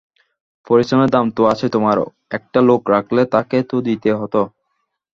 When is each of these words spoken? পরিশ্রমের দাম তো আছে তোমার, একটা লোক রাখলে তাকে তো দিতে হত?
পরিশ্রমের 0.67 1.09
দাম 1.09 1.25
তো 1.31 1.51
আছে 1.53 1.65
তোমার, 1.75 1.97
একটা 2.31 2.59
লোক 2.69 2.81
রাখলে 2.93 3.21
তাকে 3.33 3.57
তো 3.69 3.75
দিতে 3.87 4.09
হত? 4.19 4.35